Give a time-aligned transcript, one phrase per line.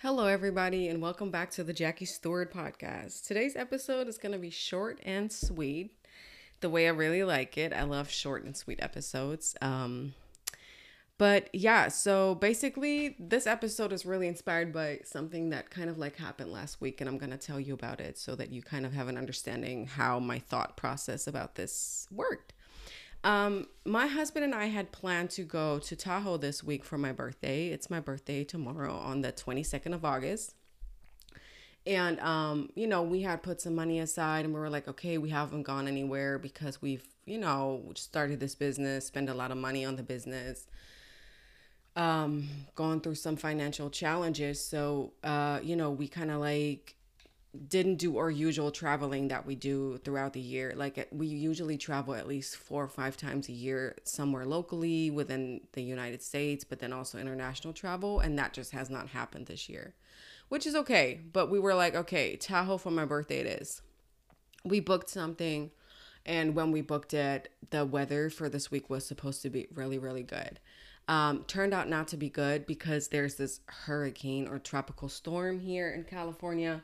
[0.00, 3.26] Hello, everybody, and welcome back to the Jackie Stewart podcast.
[3.26, 5.90] Today's episode is going to be short and sweet,
[6.60, 7.72] the way I really like it.
[7.72, 9.56] I love short and sweet episodes.
[9.60, 10.14] Um,
[11.18, 16.14] but yeah, so basically, this episode is really inspired by something that kind of like
[16.14, 18.86] happened last week, and I'm going to tell you about it so that you kind
[18.86, 22.52] of have an understanding how my thought process about this worked.
[23.24, 27.12] Um, my husband and I had planned to go to Tahoe this week for my
[27.12, 27.68] birthday.
[27.68, 30.54] It's my birthday tomorrow on the 22nd of August.
[31.86, 35.18] And, um, you know, we had put some money aside and we were like, okay,
[35.18, 39.56] we haven't gone anywhere because we've, you know, started this business, spend a lot of
[39.56, 40.66] money on the business
[41.98, 44.64] um, gone through some financial challenges.
[44.64, 46.94] So, uh, you know, we kind of like
[47.68, 50.74] didn't do our usual traveling that we do throughout the year.
[50.76, 55.62] Like we usually travel at least four or five times a year somewhere locally within
[55.72, 58.20] the United States, but then also international travel.
[58.20, 59.94] And that just has not happened this year,
[60.48, 61.20] which is okay.
[61.32, 63.80] But we were like, okay, Tahoe for my birthday it is.
[64.64, 65.70] We booked something.
[66.26, 69.98] And when we booked it, the weather for this week was supposed to be really,
[69.98, 70.60] really good
[71.08, 75.90] um, turned out not to be good because there's this hurricane or tropical storm here
[75.90, 76.82] in California.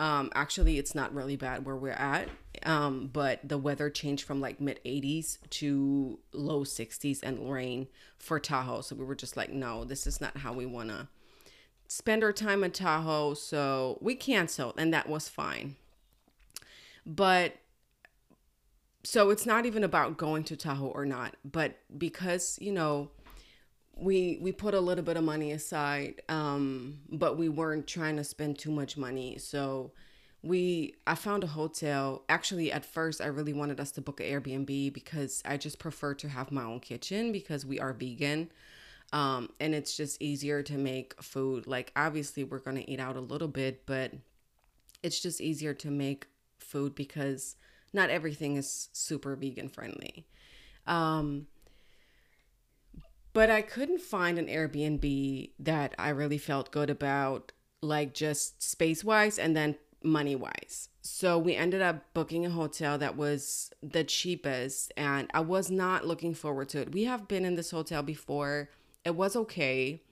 [0.00, 2.30] Um, actually, it's not really bad where we're at,
[2.62, 8.40] um, but the weather changed from like mid 80s to low 60s and rain for
[8.40, 8.80] Tahoe.
[8.80, 11.08] So we were just like, no, this is not how we want to
[11.86, 13.34] spend our time in Tahoe.
[13.34, 15.76] So we canceled, and that was fine.
[17.04, 17.56] But
[19.02, 23.10] so it's not even about going to Tahoe or not, but because, you know,
[24.00, 28.24] we we put a little bit of money aside um but we weren't trying to
[28.24, 29.38] spend too much money.
[29.38, 29.92] So
[30.42, 32.24] we i found a hotel.
[32.28, 36.14] Actually at first i really wanted us to book an airbnb because i just prefer
[36.14, 38.50] to have my own kitchen because we are vegan.
[39.12, 41.66] Um and it's just easier to make food.
[41.66, 44.12] Like obviously we're going to eat out a little bit but
[45.02, 46.26] it's just easier to make
[46.58, 47.56] food because
[47.92, 50.26] not everything is super vegan friendly.
[50.86, 51.46] Um
[53.32, 57.52] but I couldn't find an Airbnb that I really felt good about,
[57.82, 60.88] like just space wise and then money wise.
[61.02, 66.06] So we ended up booking a hotel that was the cheapest, and I was not
[66.06, 66.92] looking forward to it.
[66.92, 68.70] We have been in this hotel before,
[69.04, 70.02] it was okay.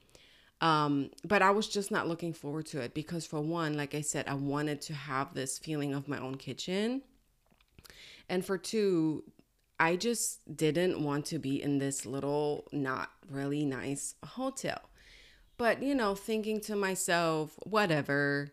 [0.60, 4.00] Um, but I was just not looking forward to it because, for one, like I
[4.00, 7.02] said, I wanted to have this feeling of my own kitchen.
[8.28, 9.24] And for two,
[9.80, 14.80] I just didn't want to be in this little, not really nice hotel.
[15.56, 18.52] But, you know, thinking to myself, whatever,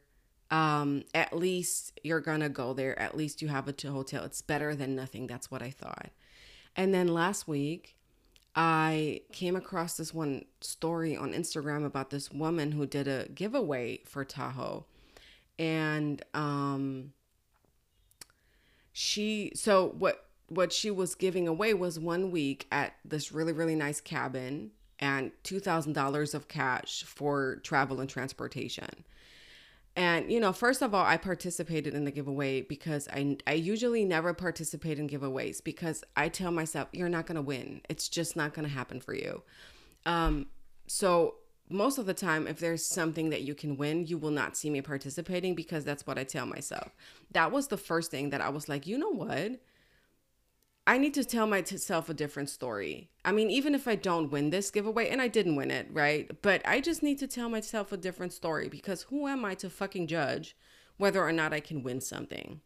[0.51, 2.97] um, at least you're gonna go there.
[2.99, 4.23] At least you have a hotel.
[4.23, 5.27] It's better than nothing.
[5.27, 6.09] That's what I thought.
[6.75, 7.95] And then last week,
[8.55, 14.01] I came across this one story on Instagram about this woman who did a giveaway
[14.05, 14.85] for Tahoe.
[15.59, 17.13] And um
[18.93, 23.75] she so what what she was giving away was one week at this really really
[23.75, 29.03] nice cabin and $2000 of cash for travel and transportation.
[29.97, 34.03] And you know first of all i participated in the giveaway because i i usually
[34.03, 37.81] never participate in giveaways because i tell myself you're not going to win.
[37.87, 39.41] It's just not going to happen for you.
[40.05, 40.47] Um
[40.87, 41.35] so
[41.69, 44.69] most of the time if there's something that you can win you will not see
[44.69, 46.93] me participating because that's what i tell myself.
[47.31, 49.61] That was the first thing that i was like you know what
[50.87, 53.09] I need to tell myself a different story.
[53.23, 56.29] I mean, even if I don't win this giveaway, and I didn't win it, right?
[56.43, 59.69] But I just need to tell myself a different story because who am I to
[59.69, 60.55] fucking judge
[60.97, 62.61] whether or not I can win something?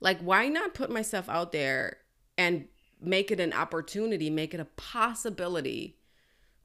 [0.00, 1.98] Like, why not put myself out there
[2.36, 2.66] and
[3.00, 5.98] make it an opportunity, make it a possibility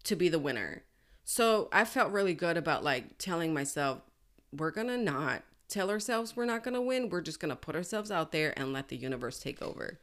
[0.03, 0.83] to be the winner?
[1.23, 4.01] So I felt really good about like telling myself,
[4.51, 7.09] we're gonna not tell ourselves we're not gonna win.
[7.09, 9.99] We're just gonna put ourselves out there and let the universe take over.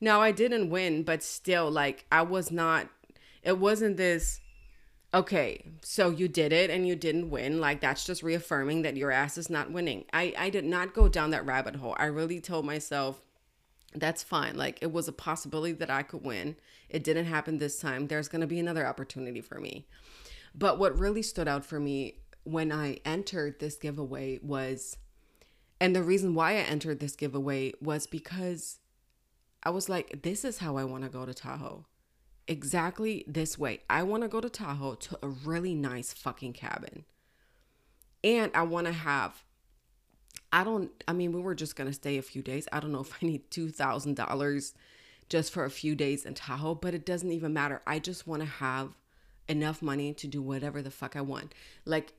[0.00, 2.88] No, I didn't win, but still, like, I was not,
[3.42, 4.40] it wasn't this,
[5.12, 7.60] okay, so you did it and you didn't win.
[7.60, 10.04] Like, that's just reaffirming that your ass is not winning.
[10.12, 11.96] I, I did not go down that rabbit hole.
[11.98, 13.20] I really told myself,
[13.94, 14.56] that's fine.
[14.56, 16.56] Like, it was a possibility that I could win.
[16.88, 18.06] It didn't happen this time.
[18.06, 19.86] There's going to be another opportunity for me.
[20.54, 24.96] But what really stood out for me when I entered this giveaway was,
[25.80, 28.78] and the reason why I entered this giveaway was because
[29.62, 31.84] I was like, this is how I want to go to Tahoe.
[32.46, 33.80] Exactly this way.
[33.90, 37.04] I want to go to Tahoe to a really nice fucking cabin.
[38.24, 39.44] And I want to have,
[40.52, 42.66] I don't, I mean, we were just going to stay a few days.
[42.72, 44.72] I don't know if I need $2,000
[45.28, 47.82] just for a few days in Tahoe, but it doesn't even matter.
[47.86, 48.96] I just want to have
[49.48, 51.54] enough money to do whatever the fuck I want.
[51.84, 52.12] Like,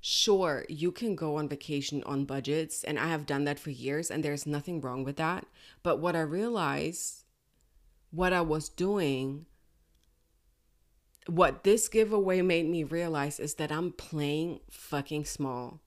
[0.00, 4.10] Sure, you can go on vacation on budgets, and I have done that for years,
[4.10, 5.46] and there's nothing wrong with that.
[5.82, 7.24] But what I realized,
[8.10, 9.44] what I was doing,
[11.26, 15.80] what this giveaway made me realize is that I'm playing fucking small.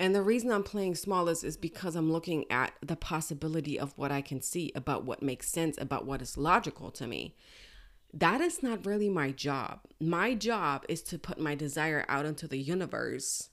[0.00, 3.96] And the reason I'm playing small is, is because I'm looking at the possibility of
[3.96, 7.34] what I can see about what makes sense, about what is logical to me.
[8.12, 9.80] That is not really my job.
[10.00, 13.50] My job is to put my desire out into the universe,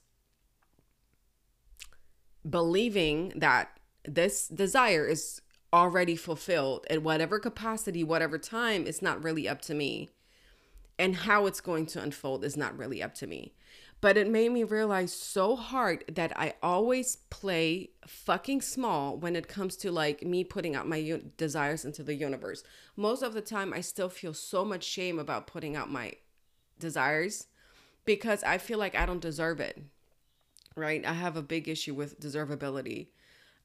[2.48, 5.42] believing that this desire is
[5.72, 10.08] already fulfilled in whatever capacity, whatever time, it's not really up to me.
[10.98, 13.54] And how it's going to unfold is not really up to me.
[14.00, 19.48] But it made me realize so hard that I always play fucking small when it
[19.48, 22.62] comes to like me putting out my desires into the universe.
[22.94, 26.12] Most of the time, I still feel so much shame about putting out my
[26.78, 27.46] desires
[28.04, 29.82] because I feel like I don't deserve it.
[30.74, 31.04] Right?
[31.04, 33.08] I have a big issue with deservability.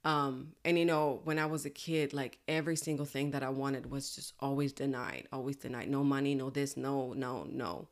[0.04, 3.50] Um, and you know, when I was a kid, like every single thing that I
[3.50, 5.90] wanted was just always denied, always denied.
[5.90, 7.88] No money, no this, no, no, no.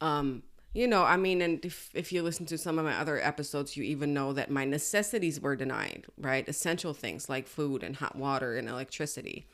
[0.00, 0.42] Um,
[0.74, 3.76] you know, I mean, and if, if you listen to some of my other episodes,
[3.76, 6.46] you even know that my necessities were denied, right?
[6.48, 9.46] Essential things like food and hot water and electricity.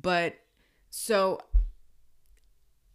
[0.00, 0.34] But
[0.90, 1.38] so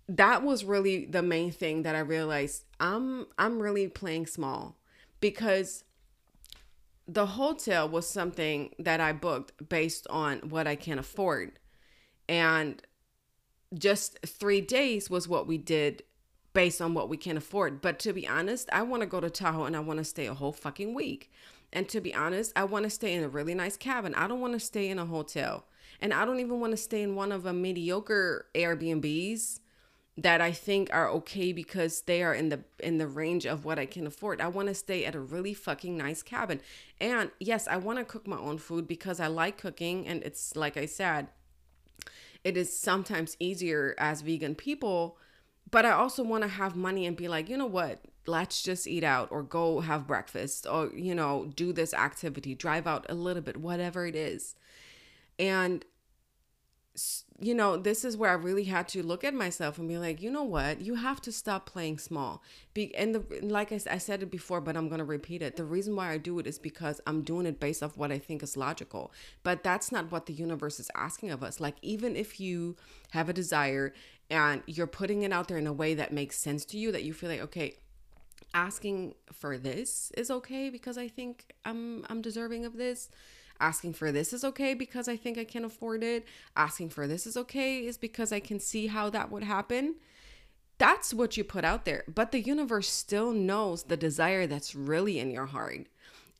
[0.09, 4.77] that was really the main thing that I realized I'm I'm really playing small
[5.19, 5.85] because
[7.07, 11.53] the hotel was something that I booked based on what I can afford.
[12.27, 12.81] And
[13.73, 16.03] just 3 days was what we did
[16.55, 17.81] based on what we can afford.
[17.81, 20.25] But to be honest, I want to go to Tahoe and I want to stay
[20.25, 21.31] a whole fucking week.
[21.71, 24.15] And to be honest, I want to stay in a really nice cabin.
[24.15, 25.65] I don't want to stay in a hotel.
[26.01, 29.59] And I don't even want to stay in one of a mediocre Airbnbs
[30.17, 33.77] that I think are okay because they are in the in the range of what
[33.77, 34.39] I can afford.
[34.39, 36.61] I want to stay at a really fucking nice cabin.
[37.01, 40.55] And yes, I want to cook my own food because I like cooking and it's
[40.55, 41.27] like I said,
[42.45, 45.17] it is sometimes easier as vegan people
[45.75, 47.99] but I also want to have money and be like, you know what?
[48.27, 52.87] Let's just eat out or go have breakfast or, you know, do this activity, drive
[52.87, 54.55] out a little bit, whatever it is.
[55.37, 55.83] And,
[57.41, 60.21] you know, this is where I really had to look at myself and be like,
[60.21, 60.79] you know what?
[60.79, 62.41] You have to stop playing small.
[62.73, 65.57] Be and the like I, I said it before, but I'm gonna repeat it.
[65.57, 68.17] The reason why I do it is because I'm doing it based off what I
[68.17, 69.11] think is logical.
[69.43, 71.59] But that's not what the universe is asking of us.
[71.59, 72.77] Like even if you
[73.09, 73.93] have a desire
[74.29, 77.03] and you're putting it out there in a way that makes sense to you that
[77.03, 77.75] you feel like okay
[78.53, 83.09] asking for this is okay because i think i'm i'm deserving of this.
[83.57, 86.25] Asking for this is okay because i think i can afford it.
[86.55, 89.95] Asking for this is okay is because i can see how that would happen.
[90.77, 95.19] That's what you put out there but the universe still knows the desire that's really
[95.19, 95.87] in your heart.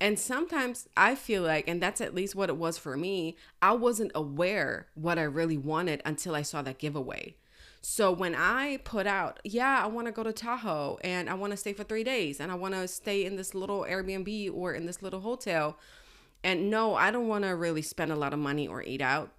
[0.02, 3.72] And sometimes I feel like, and that's at least what it was for me, I
[3.72, 7.38] wasn't aware what I really wanted until I saw that giveaway.
[7.88, 11.52] So when I put out, yeah, I want to go to Tahoe and I want
[11.52, 14.74] to stay for three days and I want to stay in this little Airbnb or
[14.74, 15.78] in this little hotel.
[16.44, 19.30] And no, I don't want to really spend a lot of money or eat out.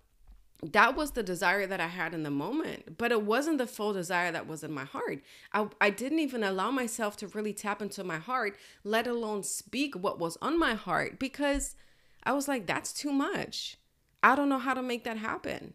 [0.62, 3.92] That was the desire that I had in the moment, but it wasn't the full
[3.92, 5.22] desire that was in my heart.
[5.52, 9.96] I, I didn't even allow myself to really tap into my heart, let alone speak
[9.96, 11.74] what was on my heart, because
[12.22, 13.76] I was like, that's too much.
[14.22, 15.74] I don't know how to make that happen.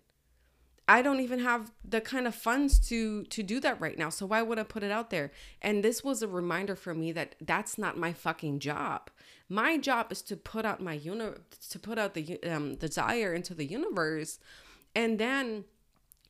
[0.88, 4.10] I don't even have the kind of funds to to do that right now.
[4.10, 5.32] So why would I put it out there?
[5.62, 9.10] And this was a reminder for me that that's not my fucking job.
[9.48, 13.54] My job is to put out my uni- to put out the um, desire into
[13.54, 14.40] the universe,
[14.96, 15.66] and then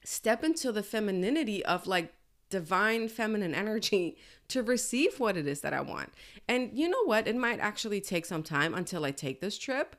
[0.04, 2.14] step into the femininity of like
[2.50, 4.18] divine feminine energy
[4.50, 6.10] to receive what it is that I want.
[6.48, 7.28] And you know what?
[7.28, 9.96] It might actually take some time until I take this trip.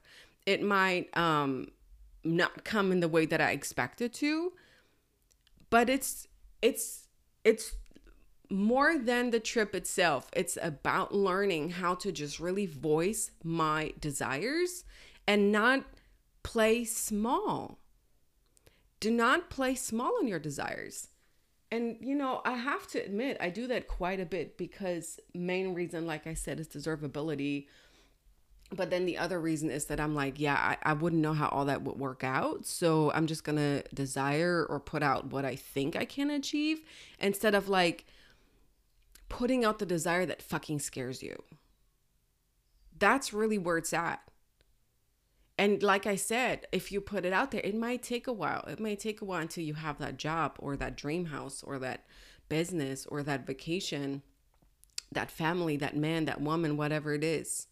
[0.46, 1.68] It might um
[2.24, 4.52] not come in the way that I expected to.
[5.70, 6.28] But it's
[6.60, 7.08] it's
[7.44, 7.74] it's
[8.50, 10.28] more than the trip itself.
[10.34, 14.84] It's about learning how to just really voice my desires
[15.26, 15.84] and not
[16.42, 17.78] play small.
[19.00, 21.08] Do not play small on your desires.
[21.70, 25.72] And you know, I have to admit, I do that quite a bit because main
[25.72, 27.66] reason like I said is deservability
[28.72, 31.48] but then the other reason is that I'm like, yeah, I, I wouldn't know how
[31.48, 32.66] all that would work out.
[32.66, 36.80] So I'm just gonna desire or put out what I think I can achieve
[37.18, 38.04] instead of like
[39.28, 41.42] putting out the desire that fucking scares you.
[42.98, 44.22] That's really where it's at.
[45.58, 48.64] And like I said, if you put it out there, it might take a while.
[48.66, 51.78] It might take a while until you have that job or that dream house or
[51.78, 52.04] that
[52.48, 54.22] business or that vacation
[55.14, 57.66] that family, that man, that woman, whatever it is.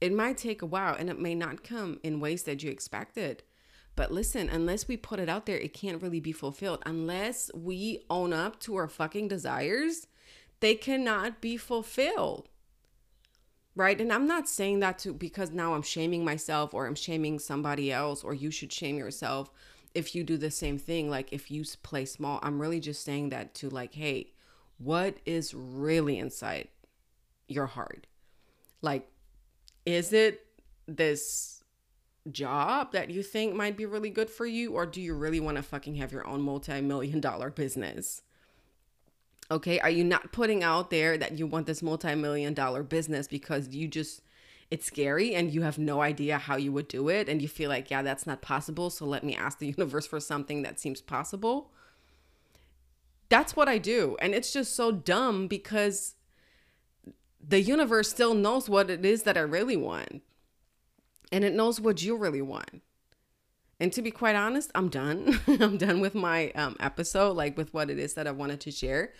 [0.00, 3.42] It might take a while and it may not come in ways that you expected.
[3.96, 6.82] But listen, unless we put it out there, it can't really be fulfilled.
[6.86, 10.06] Unless we own up to our fucking desires,
[10.60, 12.48] they cannot be fulfilled.
[13.76, 14.00] Right?
[14.00, 17.92] And I'm not saying that to because now I'm shaming myself or I'm shaming somebody
[17.92, 19.50] else or you should shame yourself
[19.94, 21.10] if you do the same thing.
[21.10, 24.32] Like if you play small, I'm really just saying that to like, hey,
[24.78, 26.68] what is really inside
[27.48, 28.06] your heart?
[28.82, 29.08] Like,
[29.86, 30.46] is it
[30.86, 31.62] this
[32.30, 35.56] job that you think might be really good for you, or do you really want
[35.56, 38.22] to fucking have your own multi million dollar business?
[39.50, 43.26] Okay, are you not putting out there that you want this multi million dollar business
[43.26, 44.22] because you just
[44.70, 47.68] it's scary and you have no idea how you would do it and you feel
[47.68, 51.00] like, yeah, that's not possible, so let me ask the universe for something that seems
[51.00, 51.72] possible?
[53.28, 54.16] That's what I do.
[54.20, 56.14] And it's just so dumb because
[57.46, 60.22] the universe still knows what it is that I really want.
[61.32, 62.82] And it knows what you really want.
[63.78, 65.40] And to be quite honest, I'm done.
[65.46, 68.70] I'm done with my um, episode, like with what it is that I wanted to
[68.70, 69.12] share,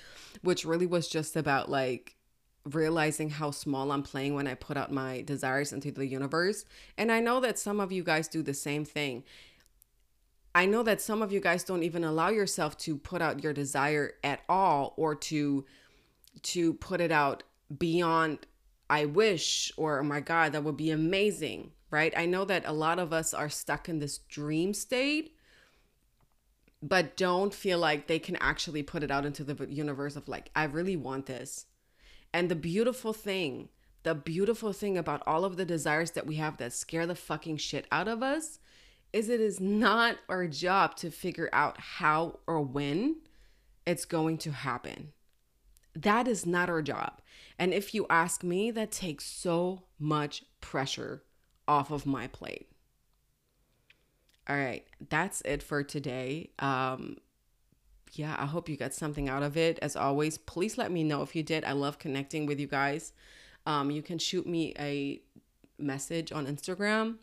[0.43, 2.17] which really was just about like
[2.65, 6.67] realizing how small I'm playing when I put out my desires into the universe.
[6.99, 9.25] And I know that some of you guys do the same thing.
[10.55, 13.53] I know that some of you guys don't even allow yourself to put out your
[13.53, 15.65] desire at all or to
[16.43, 17.43] to put it out
[17.77, 18.47] beyond
[18.89, 22.13] I wish or oh my god that would be amazing, right?
[22.17, 25.37] I know that a lot of us are stuck in this dream state
[26.83, 30.51] but don't feel like they can actually put it out into the universe of like
[30.55, 31.67] I really want this.
[32.33, 33.69] And the beautiful thing,
[34.03, 37.59] the beautiful thing about all of the desires that we have that scare the fucking
[37.59, 38.61] shit out of us
[39.13, 43.17] is it is not our job to figure out how or when
[43.85, 45.13] it's going to happen.
[45.95, 47.21] That is not our job.
[47.59, 51.23] And if you ask me, that takes so much pressure
[51.67, 52.69] off of my plate.
[54.49, 56.51] All right, that's it for today.
[56.59, 57.19] Um,
[58.13, 59.79] yeah, I hope you got something out of it.
[59.81, 61.65] As always, please let me know if you did.
[61.65, 63.13] I love connecting with you guys.
[63.67, 65.21] Um, you can shoot me a
[65.79, 67.17] message on Instagram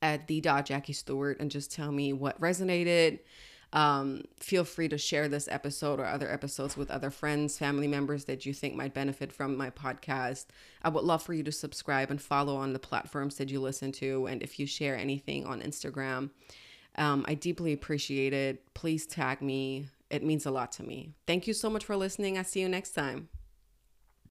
[0.00, 3.20] at the dot Jackie Stewart and just tell me what resonated.
[3.76, 8.24] Um, feel free to share this episode or other episodes with other friends, family members
[8.24, 10.46] that you think might benefit from my podcast.
[10.82, 13.92] I would love for you to subscribe and follow on the platforms that you listen
[13.92, 14.28] to.
[14.28, 16.30] And if you share anything on Instagram,
[16.96, 18.62] um, I deeply appreciate it.
[18.72, 19.88] Please tag me.
[20.08, 21.10] It means a lot to me.
[21.26, 22.38] Thank you so much for listening.
[22.38, 23.28] I see you next time.